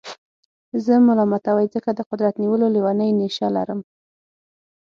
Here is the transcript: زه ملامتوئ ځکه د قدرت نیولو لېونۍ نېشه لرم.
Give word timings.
زه 0.85 0.93
ملامتوئ 1.07 1.65
ځکه 1.75 1.89
د 1.93 1.99
قدرت 2.09 2.35
نیولو 2.41 2.67
لېونۍ 2.75 3.11
نېشه 3.19 3.47
لرم. 3.55 3.79